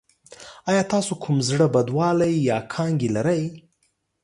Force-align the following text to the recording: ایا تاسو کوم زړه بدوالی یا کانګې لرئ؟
ایا 0.69 0.83
تاسو 0.93 1.13
کوم 1.23 1.35
زړه 1.49 1.65
بدوالی 1.75 2.33
یا 2.49 2.57
کانګې 2.73 3.09
لرئ؟ 3.15 3.43